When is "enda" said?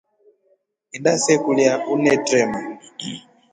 0.95-1.13